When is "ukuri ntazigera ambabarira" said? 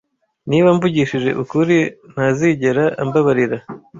1.43-3.57